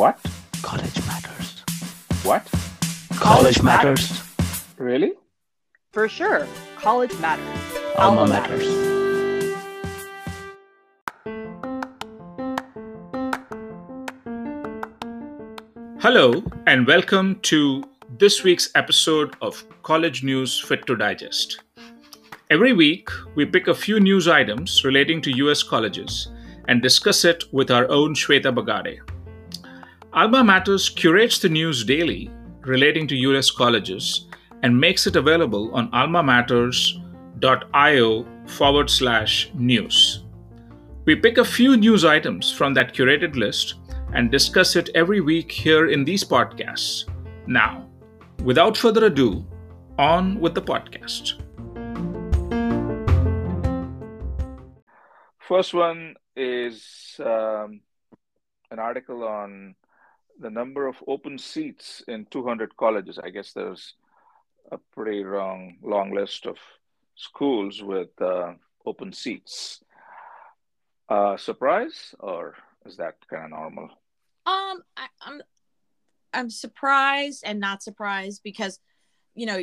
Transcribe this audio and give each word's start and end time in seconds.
What? 0.00 0.18
College 0.62 0.98
matters. 1.06 1.62
What? 2.22 2.48
College 3.16 3.62
matters. 3.62 4.22
Really? 4.78 5.12
For 5.92 6.08
sure. 6.08 6.46
College 6.76 7.12
matters. 7.18 7.60
Alma 7.98 8.26
matters. 8.26 8.64
Hello, 16.00 16.42
and 16.66 16.86
welcome 16.86 17.38
to 17.40 17.84
this 18.18 18.42
week's 18.42 18.70
episode 18.74 19.36
of 19.42 19.62
College 19.82 20.24
News 20.24 20.58
Fit 20.58 20.86
to 20.86 20.96
Digest. 20.96 21.60
Every 22.48 22.72
week, 22.72 23.10
we 23.34 23.44
pick 23.44 23.68
a 23.68 23.74
few 23.74 24.00
news 24.00 24.28
items 24.28 24.82
relating 24.82 25.20
to 25.20 25.36
US 25.44 25.62
colleges 25.62 26.28
and 26.68 26.80
discuss 26.80 27.26
it 27.26 27.44
with 27.52 27.70
our 27.70 27.86
own 27.90 28.14
Shweta 28.14 28.50
Bagade. 28.50 29.00
Alma 30.12 30.42
Matters 30.42 30.88
curates 30.88 31.38
the 31.38 31.48
news 31.48 31.84
daily 31.84 32.28
relating 32.62 33.06
to 33.06 33.14
US 33.16 33.48
colleges 33.48 34.26
and 34.64 34.76
makes 34.78 35.06
it 35.06 35.14
available 35.14 35.72
on 35.72 35.88
almamatters.io 35.92 38.26
forward 38.46 38.90
slash 38.90 39.52
news. 39.54 40.24
We 41.04 41.14
pick 41.14 41.38
a 41.38 41.44
few 41.44 41.76
news 41.76 42.04
items 42.04 42.50
from 42.50 42.74
that 42.74 42.92
curated 42.92 43.36
list 43.36 43.74
and 44.12 44.32
discuss 44.32 44.74
it 44.74 44.90
every 44.96 45.20
week 45.20 45.52
here 45.52 45.88
in 45.88 46.04
these 46.04 46.24
podcasts. 46.24 47.04
Now, 47.46 47.86
without 48.42 48.76
further 48.76 49.06
ado, 49.06 49.46
on 49.96 50.40
with 50.40 50.56
the 50.56 50.62
podcast. 50.62 51.34
First 55.38 55.72
one 55.72 56.16
is 56.34 57.14
um, 57.20 57.82
an 58.72 58.80
article 58.80 59.22
on 59.22 59.76
the 60.40 60.50
number 60.50 60.86
of 60.86 60.96
open 61.06 61.38
seats 61.38 62.02
in 62.08 62.26
200 62.30 62.76
colleges. 62.76 63.18
I 63.18 63.30
guess 63.30 63.52
there's 63.52 63.94
a 64.72 64.78
pretty 64.94 65.22
long, 65.22 65.76
long 65.82 66.14
list 66.14 66.46
of 66.46 66.56
schools 67.14 67.82
with 67.82 68.10
uh, 68.20 68.54
open 68.86 69.12
seats. 69.12 69.80
Uh, 71.08 71.36
surprise, 71.36 72.14
or 72.20 72.54
is 72.86 72.96
that 72.96 73.16
kind 73.28 73.44
of 73.44 73.50
normal? 73.50 73.84
Um, 74.46 74.82
I, 74.96 75.06
I'm 75.20 75.42
I'm 76.32 76.50
surprised 76.50 77.42
and 77.44 77.58
not 77.58 77.82
surprised 77.82 78.42
because, 78.44 78.78
you 79.34 79.46
know, 79.46 79.60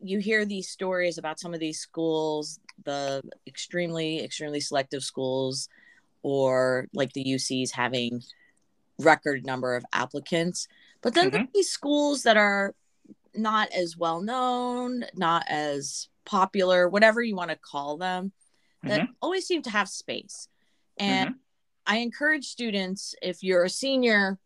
you 0.00 0.18
hear 0.18 0.44
these 0.44 0.68
stories 0.70 1.18
about 1.18 1.38
some 1.38 1.54
of 1.54 1.60
these 1.60 1.80
schools, 1.80 2.58
the 2.84 3.22
extremely, 3.46 4.24
extremely 4.24 4.60
selective 4.60 5.02
schools, 5.02 5.68
or 6.22 6.88
like 6.94 7.12
the 7.12 7.24
UCs 7.24 7.70
having 7.70 8.22
record 8.98 9.44
number 9.44 9.74
of 9.74 9.84
applicants. 9.92 10.68
But 11.02 11.14
then 11.14 11.30
Mhm. 11.30 11.52
these 11.52 11.70
schools 11.70 12.22
that 12.22 12.36
are 12.36 12.74
not 13.34 13.70
as 13.72 13.96
well 13.96 14.20
known, 14.20 15.04
not 15.14 15.44
as 15.48 16.08
popular, 16.24 16.88
whatever 16.88 17.22
you 17.22 17.36
want 17.36 17.50
to 17.50 17.56
call 17.56 17.96
them, 17.98 18.32
that 18.84 19.08
always 19.20 19.46
seem 19.46 19.62
to 19.62 19.70
have 19.70 19.88
space. 19.88 20.48
And 20.96 21.34
I 21.86 21.98
encourage 21.98 22.46
students 22.46 23.14
if 23.22 23.42
you're 23.42 23.64
a 23.64 23.70
senior, 23.70 24.38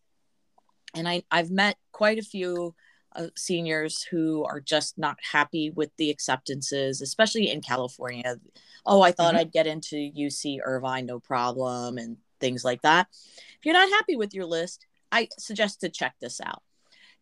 and 0.95 1.09
I, 1.09 1.23
I've 1.31 1.51
met 1.51 1.79
quite 1.93 2.19
a 2.19 2.23
few 2.23 2.75
uh, 3.17 3.29
seniors 3.37 4.03
who 4.03 4.45
are 4.45 4.61
just 4.61 4.97
not 4.97 5.19
happy 5.33 5.71
with 5.71 5.91
the 5.97 6.11
acceptances, 6.11 7.01
especially 7.01 7.51
in 7.51 7.61
California. 7.61 8.39
Oh, 8.87 9.03
I 9.03 9.11
thought 9.13 9.35
Mhm. 9.35 9.39
I'd 9.39 9.53
get 9.53 9.67
into 9.67 9.97
UC 9.97 10.61
Irvine, 10.63 11.07
no 11.07 11.19
problem, 11.19 11.99
and 11.99 12.19
things 12.41 12.65
like 12.65 12.83
that. 12.83 13.09
If 13.13 13.65
you're 13.65 13.75
not 13.75 13.91
happy 13.91 14.17
with 14.17 14.35
your 14.35 14.47
list, 14.47 14.87
I 15.13 15.29
suggest 15.39 15.81
to 15.81 15.89
check 15.89 16.15
this 16.21 16.41
out. 16.41 16.63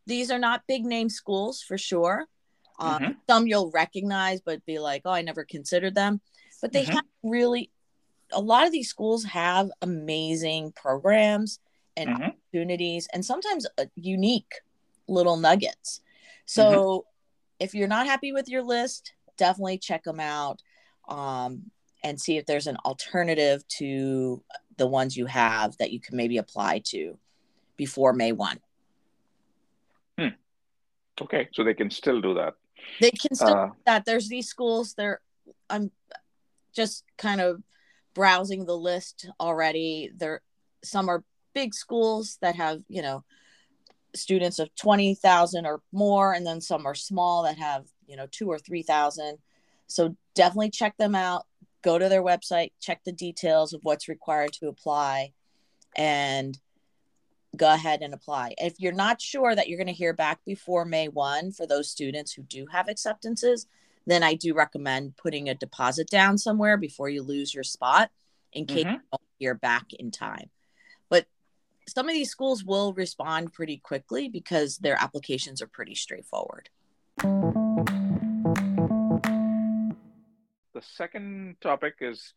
These 0.07 0.31
are 0.31 0.39
not 0.39 0.67
big 0.67 0.85
name 0.85 1.09
schools 1.09 1.63
for 1.63 1.77
sure. 1.77 2.27
Um, 2.79 3.03
Mhm. 3.03 3.17
Some 3.29 3.47
you'll 3.47 3.71
recognize, 3.73 4.41
but 4.41 4.65
be 4.65 4.79
like, 4.79 5.03
oh, 5.05 5.11
I 5.11 5.23
never 5.23 5.45
considered 5.45 5.95
them. 5.95 6.21
But 6.63 6.73
they 6.73 6.85
Mhm. 6.85 6.93
have 6.95 7.05
really, 7.23 7.71
a 8.33 8.41
lot 8.41 8.67
of 8.67 8.73
these 8.73 8.89
schools 8.89 9.25
have 9.25 9.71
amazing 9.83 10.73
programs 10.73 11.59
and 11.97 12.11
Mhm. 12.11 12.29
opportunities 12.29 13.09
and 13.13 13.25
sometimes 13.25 13.67
uh, 13.77 13.87
unique 13.97 14.61
little 15.09 15.37
nuggets. 15.37 16.01
So 16.47 17.07
if 17.59 17.75
you're 17.75 17.89
not 17.89 18.07
happy 18.07 18.33
with 18.33 18.49
your 18.49 18.63
list, 18.63 19.13
definitely 19.37 19.79
check 19.79 20.05
them 20.05 20.21
out 20.21 20.63
um, 21.09 21.71
and 22.05 22.21
see 22.21 22.37
if 22.37 22.47
there's 22.47 22.67
an 22.67 22.77
alternative 22.85 23.67
to 23.69 24.43
the 24.79 24.87
ones 24.87 25.17
you 25.17 25.27
have 25.27 25.77
that 25.79 25.93
you 25.93 26.01
can 26.01 26.17
maybe 26.17 26.39
apply 26.39 26.81
to 26.87 27.19
before 27.77 28.13
May 28.13 28.33
1. 28.33 28.59
Okay, 31.23 31.49
so 31.53 31.65
they 31.65 31.75
can 31.75 31.91
still 31.91 32.21
do 32.21 32.35
that. 32.35 32.55
They 33.01 33.11
can 33.11 33.35
still 33.35 33.49
Uh, 33.49 33.67
do 33.67 33.73
that 33.87 34.05
there's 34.05 34.29
these 34.29 34.49
schools 34.49 34.95
there 34.95 35.21
I'm 35.69 35.91
just 36.73 37.05
kind 37.17 37.41
of 37.41 37.63
browsing 38.15 38.67
the 38.67 38.77
list 38.77 39.29
already. 39.41 40.11
There 40.15 40.43
some 40.85 41.09
are 41.09 41.25
big 41.55 41.75
schools 41.75 42.39
that 42.41 42.55
have, 42.55 42.83
you 42.89 43.03
know, 43.03 43.25
students 44.15 44.59
of 44.59 44.75
20,000 44.77 45.67
or 45.67 45.83
more 45.93 46.33
and 46.33 46.47
then 46.47 46.61
some 46.61 46.87
are 46.87 46.95
small 46.95 47.43
that 47.43 47.59
have, 47.59 47.87
you 48.07 48.17
know, 48.17 48.27
2 48.31 48.49
or 48.49 48.59
3,000. 48.59 49.39
So 49.87 50.17
definitely 50.35 50.71
check 50.71 50.97
them 50.99 51.15
out. 51.15 51.47
Go 51.83 51.99
to 51.99 52.09
their 52.09 52.23
website, 52.23 52.73
check 52.81 53.05
the 53.05 53.13
details 53.13 53.73
of 53.73 53.81
what's 53.85 54.09
required 54.09 54.53
to 54.55 54.69
apply 54.69 55.33
and 55.97 56.59
go 57.57 57.73
ahead 57.73 58.03
and 58.03 58.13
apply. 58.13 58.55
If 58.59 58.79
you're 58.79 58.93
not 58.93 59.21
sure 59.21 59.55
that 59.55 59.69
you're 59.69 59.79
going 59.79 59.87
to 59.87 59.93
hear 59.93 60.13
back 60.13 60.45
before 60.45 60.85
May 60.85 61.09
1 61.09 61.53
for 61.53 61.67
those 61.67 61.91
students 61.91 62.33
who 62.33 62.43
do 62.43 62.67
have 62.67 62.89
acceptances, 62.89 63.67
then 64.07 64.23
I 64.23 64.35
do 64.35 64.55
recommend 64.55 65.17
putting 65.17 65.49
a 65.49 65.55
deposit 65.55 66.09
down 66.09 66.39
somewhere 66.39 66.77
before 66.77 67.09
you 67.09 67.23
lose 67.23 67.55
your 67.55 67.65
spot 67.65 68.11
in 68.53 68.67
case 68.67 68.85
Mhm. 68.85 68.93
you 68.95 69.01
don't 69.13 69.23
hear 69.39 69.55
back 69.55 69.93
in 69.93 70.11
time. 70.11 70.51
But 71.09 71.27
some 71.89 72.09
of 72.09 72.15
these 72.15 72.31
schools 72.31 72.65
will 72.65 72.93
respond 72.93 73.53
pretty 73.53 73.79
quickly 73.79 74.29
because 74.29 74.79
their 74.79 74.97
applications 75.01 75.63
are 75.63 75.67
pretty 75.67 75.95
straightforward. 75.95 76.71
The 80.79 80.85
second 80.95 81.57
topic 81.61 81.95
is 82.01 82.35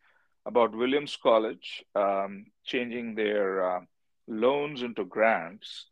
about 0.48 0.76
Williams 0.76 1.16
College 1.16 1.86
um, 1.94 2.46
changing 2.66 3.14
their 3.14 3.64
uh, 3.64 3.82
loans 4.28 4.82
into 4.82 5.06
grants 5.06 5.86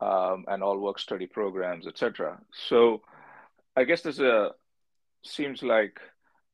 um, 0.00 0.44
and 0.46 0.62
all 0.62 0.78
work 0.78 1.00
study 1.00 1.26
programs, 1.26 1.88
etc. 1.88 2.38
So 2.68 3.02
I 3.74 3.82
guess 3.82 4.02
there's 4.02 4.20
a 4.20 4.52
seems 5.24 5.64
like 5.64 5.98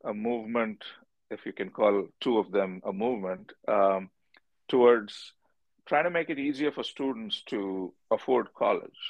a 0.07 0.15
movement, 0.15 0.83
if 1.31 1.45
you 1.45 1.53
can 1.53 1.69
call 1.69 2.09
two 2.23 2.39
of 2.39 2.51
them 2.51 2.81
a 2.87 2.93
movement, 2.95 3.53
um, 3.69 4.09
towards 4.69 5.35
trying 5.85 6.05
to 6.05 6.11
make 6.11 6.31
it 6.31 6.39
easier 6.39 6.73
for 6.73 6.83
students 6.83 7.43
to 7.49 7.93
afford 8.11 8.55
college. 8.55 9.01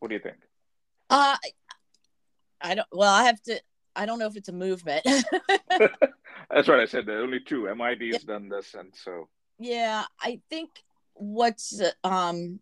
What 0.00 0.08
do 0.08 0.14
you 0.16 0.20
think? 0.20 0.38
Uh 1.08 1.36
I 2.60 2.74
don't 2.74 2.88
well, 2.90 3.14
I 3.14 3.22
have 3.22 3.40
to 3.42 3.60
I 3.96 4.06
don't 4.06 4.18
know 4.18 4.26
if 4.26 4.36
it's 4.36 4.48
a 4.48 4.52
movement. 4.52 5.04
That's 6.50 6.68
right. 6.68 6.80
I 6.80 6.86
said. 6.86 7.06
There 7.06 7.18
are 7.20 7.22
only 7.22 7.40
two. 7.40 7.68
MIT 7.68 8.12
has 8.12 8.24
done 8.24 8.48
this, 8.48 8.74
and 8.74 8.92
so 8.94 9.28
Yeah, 9.58 10.04
I 10.20 10.40
think 10.50 10.70
what's 11.14 11.80
um 12.02 12.60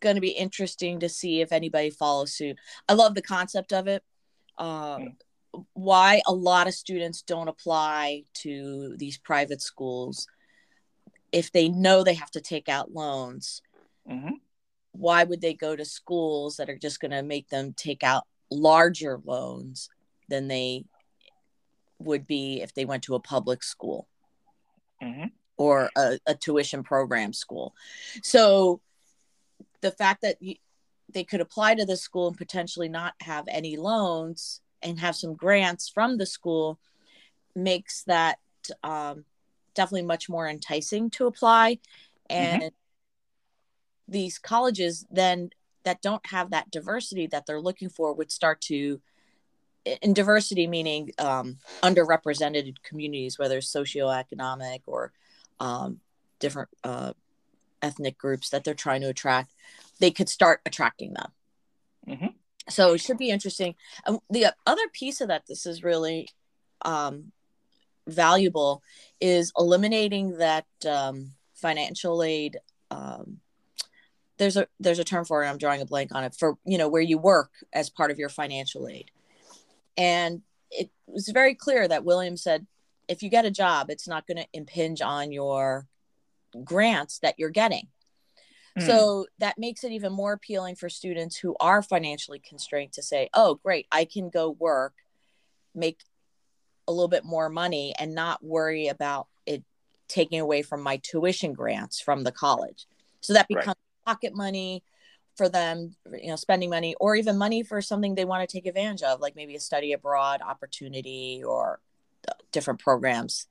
going 0.00 0.14
to 0.16 0.20
be 0.20 0.30
interesting 0.30 1.00
to 1.00 1.08
see 1.08 1.40
if 1.40 1.52
anybody 1.52 1.90
follows 1.90 2.32
suit. 2.32 2.56
I 2.88 2.92
love 2.92 3.14
the 3.14 3.22
concept 3.22 3.72
of 3.72 3.88
it. 3.88 4.02
Uh, 4.58 4.98
Why 5.72 6.20
a 6.26 6.32
lot 6.32 6.66
of 6.68 6.74
students 6.74 7.22
don't 7.22 7.48
apply 7.48 8.24
to 8.42 8.94
these 8.98 9.18
private 9.18 9.62
schools 9.62 10.26
if 11.32 11.50
they 11.50 11.68
know 11.68 12.04
they 12.04 12.14
have 12.14 12.30
to 12.32 12.40
take 12.40 12.68
out 12.68 12.92
loans. 12.92 13.62
Mhm. 14.08 14.40
Why 14.92 15.24
would 15.24 15.40
they 15.40 15.54
go 15.54 15.74
to 15.76 15.84
schools 15.84 16.56
that 16.56 16.70
are 16.70 16.78
just 16.78 17.00
going 17.00 17.10
to 17.10 17.22
make 17.22 17.48
them 17.48 17.72
take 17.74 18.02
out 18.02 18.26
larger 18.50 19.20
loans 19.24 19.88
than 20.28 20.48
they 20.48 20.84
would 21.98 22.26
be 22.26 22.60
if 22.62 22.74
they 22.74 22.84
went 22.84 23.04
to 23.04 23.14
a 23.14 23.20
public 23.20 23.62
school? 23.62 24.08
Mhm. 25.02 25.30
or 25.58 25.90
a, 25.96 26.18
a 26.26 26.34
tuition 26.34 26.82
program 26.82 27.32
school. 27.32 27.74
So 28.22 28.80
the 29.80 29.90
fact 29.90 30.20
that 30.22 30.36
you, 30.42 30.56
they 31.08 31.24
could 31.24 31.40
apply 31.40 31.74
to 31.74 31.86
the 31.86 31.96
school 31.96 32.28
and 32.28 32.36
potentially 32.36 32.88
not 32.88 33.14
have 33.20 33.44
any 33.48 33.76
loans 33.76 34.60
and 34.82 35.00
have 35.00 35.16
some 35.16 35.34
grants 35.34 35.88
from 35.88 36.18
the 36.18 36.26
school 36.26 36.78
makes 37.54 38.02
that 38.04 38.38
um, 38.82 39.24
definitely 39.74 40.02
much 40.02 40.28
more 40.28 40.46
enticing 40.48 41.08
to 41.10 41.26
apply. 41.26 41.78
And 42.28 42.70
these 44.08 44.38
colleges 44.38 45.06
then 45.10 45.50
that 45.84 46.02
don't 46.02 46.26
have 46.26 46.50
that 46.50 46.70
diversity 46.70 47.26
that 47.28 47.46
they're 47.46 47.60
looking 47.60 47.88
for 47.88 48.12
would 48.12 48.30
start 48.30 48.60
to 48.62 49.00
in 50.02 50.12
diversity 50.12 50.66
meaning 50.66 51.12
um, 51.18 51.58
underrepresented 51.82 52.74
communities 52.82 53.38
whether 53.38 53.58
it's 53.58 53.72
socioeconomic 53.72 54.80
or 54.86 55.12
um, 55.60 56.00
different 56.38 56.68
uh, 56.84 57.12
ethnic 57.82 58.18
groups 58.18 58.50
that 58.50 58.64
they're 58.64 58.74
trying 58.74 59.00
to 59.00 59.08
attract, 59.08 59.52
they 60.00 60.10
could 60.10 60.28
start 60.28 60.60
attracting 60.66 61.14
them. 61.14 61.32
Mhm. 62.08 62.34
So 62.68 62.94
it 62.94 63.00
should 63.00 63.18
be 63.18 63.30
interesting. 63.30 63.74
And 64.04 64.18
the 64.28 64.54
other 64.66 64.88
piece 64.92 65.20
of 65.20 65.28
that, 65.28 65.46
this 65.46 65.66
is 65.66 65.84
really 65.84 66.28
um, 66.82 67.32
valuable, 68.06 68.82
is 69.20 69.52
eliminating 69.56 70.38
that 70.38 70.66
um, 70.84 71.32
financial 71.54 72.22
aid. 72.22 72.58
Um, 72.90 73.40
there's 74.38 74.56
a 74.56 74.66
there's 74.78 74.98
a 74.98 75.04
term 75.04 75.24
for 75.24 75.42
it. 75.42 75.48
I'm 75.48 75.58
drawing 75.58 75.80
a 75.80 75.86
blank 75.86 76.14
on 76.14 76.24
it 76.24 76.34
for 76.34 76.58
you 76.64 76.76
know 76.76 76.88
where 76.88 77.02
you 77.02 77.18
work 77.18 77.50
as 77.72 77.88
part 77.88 78.10
of 78.10 78.18
your 78.18 78.28
financial 78.28 78.86
aid, 78.88 79.10
and 79.96 80.42
it 80.70 80.90
was 81.06 81.28
very 81.28 81.54
clear 81.54 81.86
that 81.86 82.04
William 82.04 82.36
said 82.36 82.66
if 83.08 83.22
you 83.22 83.28
get 83.30 83.44
a 83.44 83.50
job, 83.50 83.90
it's 83.90 84.08
not 84.08 84.26
going 84.26 84.38
to 84.38 84.46
impinge 84.52 85.00
on 85.00 85.30
your 85.30 85.86
grants 86.64 87.20
that 87.20 87.36
you're 87.38 87.50
getting. 87.50 87.88
Hmm. 88.76 88.82
So 88.82 89.26
that 89.38 89.58
makes 89.58 89.84
it 89.84 89.92
even 89.92 90.12
more 90.12 90.32
appealing 90.32 90.76
for 90.76 90.88
students 90.88 91.36
who 91.36 91.56
are 91.60 91.82
financially 91.82 92.40
constrained 92.40 92.92
to 92.94 93.02
say, 93.02 93.28
oh, 93.32 93.60
great, 93.62 93.86
I 93.92 94.04
can 94.04 94.28
go 94.28 94.50
work, 94.50 94.94
make 95.74 96.00
a 96.88 96.92
little 96.92 97.08
bit 97.08 97.24
more 97.24 97.48
money, 97.48 97.94
and 97.98 98.14
not 98.14 98.44
worry 98.44 98.88
about 98.88 99.28
it 99.46 99.62
taking 100.08 100.40
away 100.40 100.62
from 100.62 100.82
my 100.82 100.98
tuition 100.98 101.52
grants 101.52 102.00
from 102.00 102.24
the 102.24 102.32
college. 102.32 102.86
So 103.20 103.32
that 103.32 103.46
Right. 103.50 103.60
becomes 103.60 103.76
pocket 104.04 104.34
money 104.34 104.84
for 105.36 105.48
them, 105.48 105.94
you 106.20 106.28
know, 106.28 106.36
spending 106.36 106.70
money 106.70 106.94
or 106.98 107.14
even 107.14 107.36
money 107.36 107.62
for 107.62 107.80
something 107.82 108.14
they 108.14 108.24
want 108.24 108.48
to 108.48 108.52
take 108.52 108.66
advantage 108.66 109.02
of, 109.02 109.20
like 109.20 109.36
maybe 109.36 109.54
a 109.54 109.60
study 109.60 109.92
abroad 109.92 110.40
opportunity 110.42 111.42
or 111.44 111.80
different 112.52 112.80
programs 112.80 113.46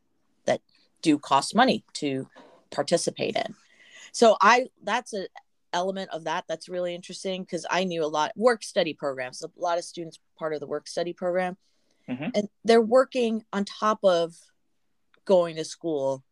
that 0.46 0.62
do 1.02 1.18
cost 1.18 1.56
money 1.56 1.86
to 1.94 2.28
participate 2.72 3.36
in. 3.36 3.56
So 4.12 4.36
I 4.42 4.68
that's 4.84 5.14
an 5.14 5.28
element 5.72 6.10
of 6.12 6.24
that 6.24 6.46
that's 6.48 6.70
really 6.70 6.96
interesting 6.96 7.44
because 7.44 7.66
I 7.70 7.84
knew 7.84 8.04
a 8.04 8.08
lot 8.08 8.32
work 8.36 8.64
study 8.64 8.94
programs, 8.94 9.44
a 9.44 9.50
lot 9.58 9.78
of 9.78 9.84
students 9.84 10.20
part 10.38 10.54
of 10.54 10.60
the 10.60 10.68
work 10.68 10.88
study 10.88 11.14
program, 11.14 11.58
Mhm. 12.10 12.32
and 12.34 12.50
they're 12.64 12.82
working 12.82 13.46
on 13.54 13.66
top 13.66 14.00
of 14.04 14.36
going 15.26 15.56
to 15.58 15.66
school 15.66 16.24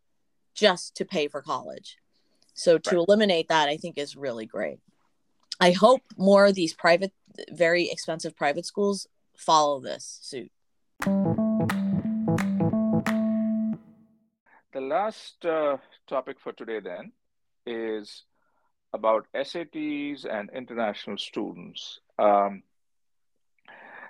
just 0.54 0.96
to 0.96 1.06
pay 1.06 1.28
for 1.28 1.42
college. 1.42 1.98
So 2.54 2.78
to 2.78 2.90
Right. 2.98 3.06
eliminate 3.08 3.48
that, 3.50 3.70
I 3.70 3.78
think 3.78 3.98
is 3.98 4.16
really 4.16 4.46
great. 4.46 4.80
I 5.64 5.72
hope 5.72 6.02
more 6.18 6.46
of 6.48 6.56
these 6.56 6.74
private, 6.74 7.14
very 7.50 7.90
expensive 7.90 8.36
private 8.36 8.66
schools 8.66 9.08
follow 9.38 9.80
this 9.80 10.20
suit. 10.22 10.52
The 14.74 14.82
last 14.82 15.46
uh, 15.46 15.78
topic 16.06 16.42
for 16.42 16.52
today 16.52 16.82
then 16.82 17.14
is 17.66 18.26
about 18.92 19.28
SATs 19.34 20.26
and 20.26 20.50
international 20.54 21.18
students. 21.18 22.02
Um, 22.20 22.64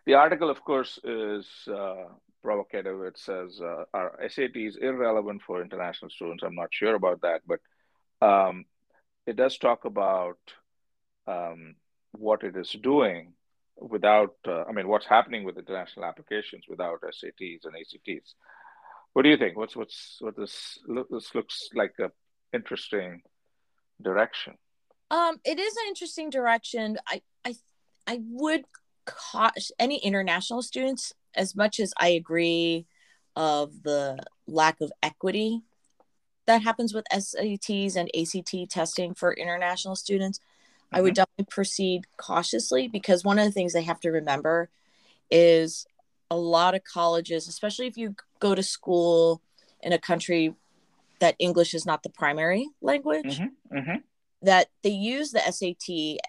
the 0.07 0.15
article, 0.15 0.49
of 0.49 0.63
course, 0.63 0.97
is 1.03 1.45
uh, 1.67 2.05
provocative. 2.41 2.99
It 3.03 3.19
says, 3.19 3.61
uh, 3.61 3.83
Are 3.93 4.19
SATs 4.23 4.81
irrelevant 4.81 5.43
for 5.43 5.61
international 5.61 6.09
students? 6.09 6.41
I'm 6.41 6.55
not 6.55 6.73
sure 6.73 6.95
about 6.95 7.21
that, 7.21 7.41
but 7.45 7.59
um, 8.27 8.65
it 9.27 9.35
does 9.35 9.59
talk 9.59 9.85
about 9.85 10.39
um, 11.27 11.75
what 12.11 12.43
it 12.43 12.55
is 12.55 12.71
doing 12.71 13.33
without, 13.77 14.35
uh, 14.47 14.63
I 14.63 14.71
mean, 14.71 14.87
what's 14.87 15.05
happening 15.05 15.43
with 15.43 15.57
international 15.57 16.05
applications 16.05 16.65
without 16.67 17.01
SATs 17.01 17.65
and 17.65 17.75
ACTs. 17.75 18.35
What 19.13 19.23
do 19.23 19.29
you 19.29 19.37
think? 19.37 19.57
What's 19.57 19.75
what's 19.75 20.17
what 20.19 20.35
this 20.35 20.79
look, 20.87 21.07
this 21.09 21.35
looks 21.35 21.69
like 21.75 21.93
a 21.99 22.11
interesting 22.51 23.21
direction. 24.01 24.55
Um, 25.11 25.39
it 25.45 25.59
is 25.59 25.73
an 25.77 25.83
interesting 25.87 26.31
direction. 26.31 26.97
I 27.07 27.21
I 27.45 27.55
I 28.07 28.21
would 28.27 28.65
caution 29.05 29.75
any 29.77 29.97
international 29.97 30.63
students 30.63 31.13
as 31.35 31.55
much 31.55 31.79
as 31.79 31.93
I 31.97 32.09
agree 32.09 32.87
of 33.35 33.83
the 33.83 34.17
lack 34.47 34.81
of 34.81 34.91
equity 35.01 35.61
that 36.45 36.61
happens 36.61 36.93
with 36.93 37.05
SATs 37.11 37.95
and 37.95 38.09
ACT 38.15 38.69
testing 38.69 39.13
for 39.13 39.33
international 39.33 39.95
students. 39.95 40.39
I 40.93 41.01
would 41.01 41.15
definitely 41.15 41.45
proceed 41.49 42.05
cautiously 42.17 42.87
because 42.87 43.23
one 43.23 43.39
of 43.39 43.45
the 43.45 43.51
things 43.51 43.73
they 43.73 43.83
have 43.83 43.99
to 44.01 44.09
remember 44.11 44.69
is 45.31 45.85
a 46.29 46.37
lot 46.37 46.75
of 46.75 46.83
colleges, 46.83 47.47
especially 47.47 47.87
if 47.87 47.97
you 47.97 48.15
go 48.39 48.55
to 48.55 48.63
school 48.63 49.41
in 49.81 49.93
a 49.93 49.99
country 49.99 50.55
that 51.19 51.35
English 51.39 51.73
is 51.73 51.85
not 51.85 52.03
the 52.03 52.09
primary 52.09 52.67
language, 52.81 53.39
Mm-hmm. 53.39 53.77
Mm-hmm. 53.77 53.95
that 54.41 54.67
they 54.81 54.89
use 54.89 55.31
the 55.31 55.39
SAT, 55.39 56.19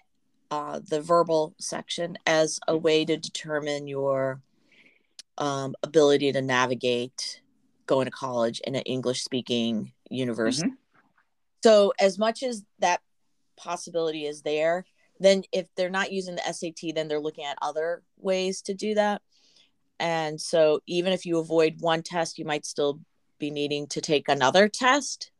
uh, 0.51 0.79
the 0.87 1.01
verbal 1.01 1.53
section, 1.59 2.17
as 2.25 2.59
a 2.67 2.77
way 2.77 3.03
to 3.05 3.17
determine 3.17 3.87
your 3.87 4.41
um, 5.37 5.75
ability 5.83 6.31
to 6.31 6.41
navigate 6.41 7.41
going 7.87 8.05
to 8.05 8.11
college 8.11 8.61
in 8.61 8.75
an 8.75 8.81
English 8.83 9.23
speaking 9.23 9.91
university. 10.09 10.69
So, 11.63 11.93
as 11.99 12.17
much 12.17 12.41
as 12.43 12.63
that 12.79 13.01
possibility 13.57 14.25
is 14.25 14.41
there, 14.41 14.85
then 15.19 15.43
if 15.51 15.67
they're 15.75 15.89
not 15.89 16.11
using 16.11 16.35
the 16.35 16.53
SAT, 16.53 16.93
then 16.93 17.07
they're 17.07 17.19
looking 17.19 17.45
at 17.45 17.57
other 17.61 18.03
ways 18.17 18.61
to 18.63 18.73
do 18.73 18.95
that. 18.95 19.21
And 19.99 20.39
so, 20.39 20.81
even 20.87 21.13
if 21.13 21.25
you 21.25 21.39
avoid 21.39 21.79
one 21.79 22.03
test, 22.03 22.37
you 22.37 22.45
might 22.45 22.65
still 22.65 22.99
be 23.39 23.49
needing 23.49 23.87
to 23.87 24.01
take 24.01 24.27
another 24.27 24.67
test 24.67 25.31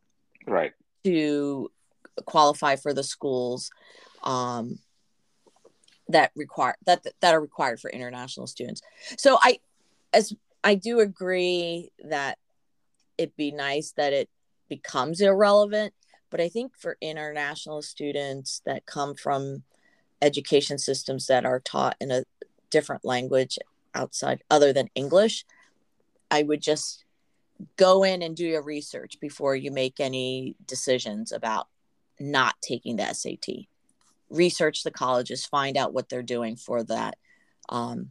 Right. 0.48 0.74
to 1.04 1.72
qualify 2.26 2.76
for 2.76 2.94
the 2.94 3.04
schools 3.04 3.70
um, 4.24 4.80
that 6.08 6.32
require 6.36 6.76
that 6.86 7.06
that 7.22 7.34
are 7.34 7.42
required 7.42 7.80
for 7.80 7.90
international 7.90 8.48
students. 8.48 8.82
So 9.18 9.38
I, 9.42 9.60
as 10.14 10.34
I 10.64 10.76
do 10.76 11.00
agree 11.00 11.92
that 12.04 12.38
it'd 13.18 13.36
be 13.36 13.52
nice 13.52 13.94
that 13.98 14.14
it 14.14 14.30
becomes 14.70 15.22
irrelevant, 15.22 15.94
but 16.30 16.42
I 16.42 16.50
think 16.50 16.76
for 16.78 16.98
international 17.02 17.82
students 17.82 18.62
that 18.66 18.86
come 18.86 19.16
from 19.16 19.64
education 20.22 20.78
systems 20.78 21.28
that 21.28 21.46
are 21.46 21.60
taught 21.60 21.96
in 22.00 22.12
a 22.12 22.24
different 22.70 23.06
language 23.06 23.58
outside 23.94 24.44
other 24.50 24.74
than 24.74 24.90
English, 24.96 25.46
I 26.32 26.44
would 26.44 26.62
just 26.62 27.06
go 27.78 28.04
in 28.04 28.22
and 28.22 28.36
do 28.36 28.46
your 28.46 28.62
research 28.62 29.20
before 29.20 29.56
you 29.56 29.72
make 29.72 30.00
any 30.00 30.56
decisions 30.66 31.32
about 31.32 31.68
not 32.20 32.56
taking 32.62 32.98
the 32.98 33.14
SAT. 33.14 33.68
Research 34.30 34.84
the 34.84 34.92
colleges, 34.92 35.46
find 35.46 35.78
out 35.78 35.94
what 35.94 36.10
they're 36.10 36.24
doing 36.24 36.56
for 36.56 36.84
that 36.84 37.16
um, 37.70 38.10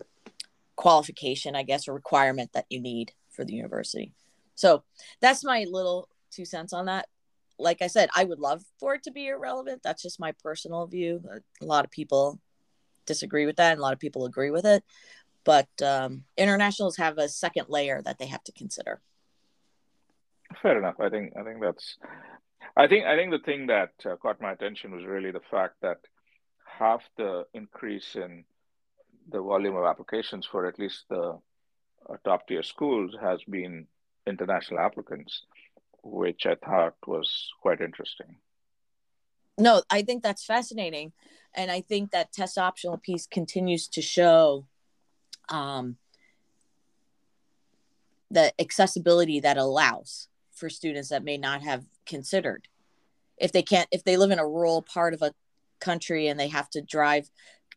qualification, 0.77 1.55
I 1.55 1.63
guess, 1.63 1.89
or 1.89 1.95
requirement 1.95 2.53
that 2.55 2.67
you 2.71 2.81
need 2.81 3.13
for 3.31 3.45
the 3.45 3.55
university. 3.55 4.13
So 4.55 4.85
that's 5.21 5.45
my 5.45 5.67
little 5.69 6.09
two 6.31 6.45
cents 6.45 6.73
on 6.73 6.87
that. 6.87 7.07
Like 7.59 7.83
I 7.83 7.87
said, 7.87 8.09
I 8.15 8.25
would 8.25 8.41
love 8.41 8.63
for 8.79 8.95
it 8.95 9.03
to 9.05 9.13
be 9.13 9.29
irrelevant. 9.29 9.83
That's 9.83 10.03
just 10.03 10.21
my 10.21 10.33
personal 10.33 10.87
view. 10.87 11.23
A 11.61 11.65
lot 11.65 11.85
of 11.85 11.91
people 11.91 12.41
disagree 13.07 13.47
with 13.47 13.57
that, 13.57 13.73
and 13.73 13.79
a 13.79 13.83
lot 13.83 13.93
of 13.93 13.99
people 13.99 14.27
agree 14.27 14.51
with 14.51 14.65
it. 14.65 14.83
But 15.45 15.69
um, 15.83 16.25
internationals 16.37 16.97
have 16.97 17.19
a 17.19 17.29
second 17.29 17.67
layer 17.69 18.01
that 18.03 18.19
they 18.19 18.27
have 18.27 18.43
to 18.45 18.53
consider. 18.53 19.01
Fair 20.63 20.79
enough. 20.79 20.97
I 20.99 21.09
think 21.11 21.35
I 21.39 21.43
think 21.43 21.61
that's 21.61 21.97
I 22.77 22.87
think 22.87 23.05
I 23.05 23.17
think 23.17 23.31
the 23.31 23.45
thing 23.45 23.67
that 23.67 23.93
uh, 24.05 24.17
caught 24.17 24.41
my 24.41 24.53
attention 24.53 24.93
was 24.93 25.05
really 25.05 25.31
the 25.31 25.47
fact 25.51 25.77
that 25.83 25.99
half 26.65 27.03
the 27.17 27.45
increase 27.55 28.17
in 28.17 28.45
the 29.31 29.41
volume 29.41 29.77
of 29.77 29.85
applications 29.85 30.47
for 30.47 30.67
at 30.67 30.79
least 30.79 31.05
the 31.09 31.39
uh, 32.09 32.17
top 32.25 32.47
tier 32.47 32.63
schools 32.63 33.15
has 33.21 33.43
been 33.45 33.87
international 34.27 34.81
applicants, 34.81 35.43
which 36.05 36.47
I 36.47 36.55
thought 36.55 36.95
was 37.07 37.51
quite 37.61 37.81
interesting. 37.81 38.37
No, 39.59 39.83
I 39.91 40.03
think 40.03 40.23
that's 40.23 40.45
fascinating. 40.45 41.13
And 41.55 41.71
I 41.71 41.81
think 41.81 42.11
that 42.11 42.33
test 42.33 42.59
optional 42.59 42.99
piece 42.99 43.27
continues 43.27 43.89
to 43.89 44.03
show 44.03 44.67
um, 45.49 45.97
the 48.31 48.53
accessibility 48.61 49.41
that 49.41 49.57
allows 49.57 50.29
for 50.53 50.69
students 50.69 51.09
that 51.09 51.25
may 51.25 51.39
not 51.39 51.63
have 51.63 51.85
considered. 52.07 52.67
If 53.39 53.53
they 53.53 53.63
can't, 53.63 53.89
if 53.91 54.05
they 54.05 54.17
live 54.17 54.31
in 54.31 54.39
a 54.39 54.47
rural 54.47 54.83
part 54.83 55.15
of 55.15 55.23
a 55.23 55.35
country 55.81 56.29
and 56.29 56.39
they 56.39 56.49
have 56.49 56.69
to 56.71 56.83
drive 56.83 57.29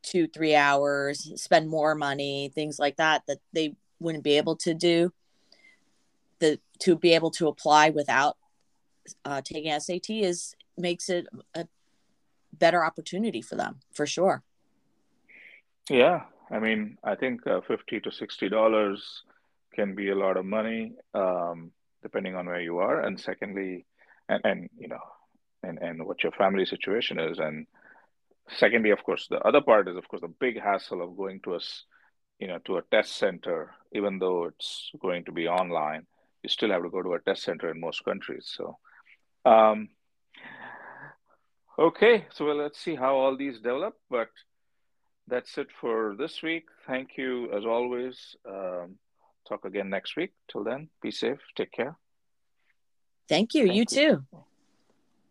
two, 0.02 0.28
three 0.28 0.56
hours, 0.56 1.32
spend 1.42 1.70
more 1.70 1.96
money, 1.96 2.52
things 2.54 2.80
like 2.80 2.98
that, 2.98 3.24
that 3.28 3.40
they 3.54 3.76
wouldn't 4.00 4.24
be 4.24 4.38
able 4.38 4.56
to 4.58 4.74
do, 4.74 5.12
the 6.40 6.60
to 6.80 6.96
be 6.96 7.14
able 7.14 7.32
to 7.32 7.48
apply 7.48 7.90
without 7.90 8.38
uh, 9.26 9.42
taking 9.42 9.78
SAT 9.80 10.10
is 10.10 10.56
makes 10.78 11.10
it 11.10 11.28
a 11.56 11.68
better 12.54 12.84
opportunity 12.84 13.42
for 13.42 13.56
them 13.56 13.80
for 13.94 14.06
sure. 14.06 14.44
Yeah, 15.90 16.24
I 16.52 16.60
mean, 16.60 16.98
I 17.04 17.16
think 17.16 17.46
uh, 17.48 17.62
fifty 17.62 18.00
to 18.02 18.12
sixty 18.12 18.50
dollars 18.50 19.24
can 19.74 19.96
be 19.96 20.10
a 20.10 20.16
lot 20.16 20.38
of 20.38 20.46
money, 20.46 20.94
um, 21.14 21.72
depending 22.02 22.36
on 22.36 22.48
where 22.48 22.60
you 22.60 22.80
are. 22.80 23.02
And 23.02 23.20
secondly, 23.20 23.86
and, 24.28 24.42
and 24.44 24.70
you 24.78 24.88
know, 24.88 25.04
and 25.64 25.78
and 25.80 26.06
what 26.06 26.24
your 26.24 26.32
family 26.34 26.66
situation 26.66 27.20
is, 27.20 27.40
and 27.40 27.68
secondly, 28.58 28.92
of 28.92 29.04
course, 29.04 29.28
the 29.30 29.40
other 29.40 29.62
part 29.62 29.88
is 29.88 29.96
of 29.96 30.08
course 30.08 30.22
the 30.22 30.28
big 30.28 30.60
hassle 30.62 31.02
of 31.02 31.18
going 31.18 31.40
to 31.42 31.56
a 31.56 31.60
you 32.40 32.48
know 32.48 32.60
to 32.66 32.78
a 32.78 32.82
test 32.92 33.16
center, 33.16 33.74
even 33.94 34.20
though 34.20 34.46
it's 34.46 34.92
going 35.00 35.24
to 35.26 35.32
be 35.32 35.48
online, 35.48 36.06
you 36.44 36.50
still 36.50 36.72
have 36.72 36.84
to 36.84 36.90
go 36.90 37.02
to 37.02 37.14
a 37.14 37.20
test 37.20 37.44
center 37.44 37.70
in 37.70 37.80
most 37.80 38.04
countries. 38.06 38.52
So. 38.56 38.78
Um, 39.46 39.90
Okay, 41.80 42.26
so 42.34 42.46
well, 42.46 42.56
let's 42.56 42.80
see 42.80 42.96
how 42.96 43.16
all 43.16 43.38
these 43.38 43.58
develop, 43.58 43.94
but 44.10 44.30
that's 45.28 45.60
it 45.60 45.68
for 45.80 46.16
this 46.18 46.42
week. 46.42 46.66
Thank 46.88 47.18
you 47.18 47.54
as 47.56 47.66
always. 47.66 48.36
Um, 48.50 48.98
talk 49.48 49.64
again 49.64 49.88
next 49.88 50.16
week. 50.16 50.34
Till 50.52 50.64
then, 50.64 50.90
be 51.04 51.12
safe. 51.12 51.38
Take 51.56 51.72
care. 51.72 51.96
Thank 53.30 53.54
you. 53.54 53.68
Thank 53.68 53.76
you 53.76 53.82
you. 53.82 53.86
too. 53.86 54.26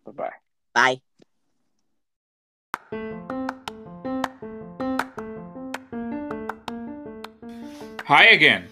Bye 0.05 0.13
bye. 0.13 0.31
Bye. 0.73 1.01
Hi 8.07 8.27
again. 8.27 8.69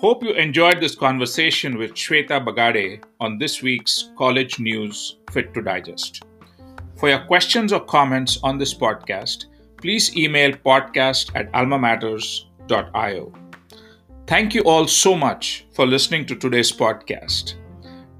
Hope 0.00 0.22
you 0.24 0.30
enjoyed 0.30 0.80
this 0.80 0.94
conversation 0.94 1.76
with 1.76 1.92
Shweta 1.92 2.42
Bagade 2.42 3.04
on 3.20 3.36
this 3.36 3.60
week's 3.60 4.12
College 4.16 4.58
News 4.58 5.18
Fit 5.30 5.52
to 5.52 5.60
Digest. 5.60 6.22
For 6.96 7.10
your 7.10 7.18
questions 7.26 7.70
or 7.70 7.80
comments 7.80 8.38
on 8.42 8.56
this 8.56 8.72
podcast, 8.72 9.44
please 9.76 10.16
email 10.16 10.52
podcast 10.52 11.32
at 11.34 11.52
almamatters.io. 11.52 13.32
Thank 14.26 14.54
you 14.54 14.62
all 14.62 14.86
so 14.86 15.14
much 15.14 15.66
for 15.74 15.86
listening 15.86 16.24
to 16.28 16.34
today's 16.34 16.72
podcast. 16.72 17.56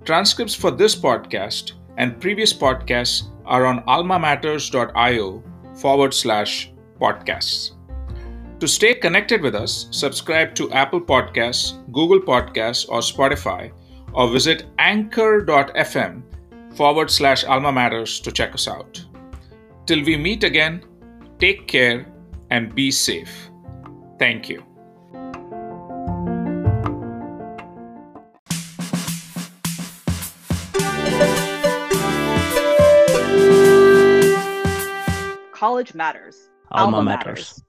Transcripts 0.04 0.54
for 0.54 0.70
this 0.70 0.94
podcast 0.94 1.72
and 1.96 2.20
previous 2.20 2.52
podcasts 2.52 3.30
are 3.46 3.64
on 3.64 3.82
almamatters.io 3.84 5.42
forward 5.76 6.12
slash 6.12 6.70
podcasts. 7.00 7.70
To 8.60 8.68
stay 8.68 8.92
connected 8.92 9.40
with 9.40 9.54
us, 9.54 9.88
subscribe 9.90 10.54
to 10.56 10.70
Apple 10.70 11.00
Podcasts, 11.00 11.80
Google 11.92 12.20
Podcasts, 12.20 12.86
or 12.90 13.00
Spotify, 13.00 13.72
or 14.12 14.28
visit 14.28 14.66
anchor.fm 14.78 16.22
forward 16.76 17.10
slash 17.10 17.42
alma 17.44 17.72
matters 17.72 18.20
to 18.20 18.30
check 18.30 18.52
us 18.52 18.68
out. 18.68 19.02
Till 19.86 20.04
we 20.04 20.18
meet 20.18 20.44
again, 20.44 20.84
take 21.38 21.68
care 21.68 22.06
and 22.50 22.74
be 22.74 22.90
safe. 22.90 23.48
Thank 24.18 24.50
you. 24.50 24.62
College 35.54 35.94
matters. 35.94 36.50
Alma 36.72 37.02
matters. 37.02 37.62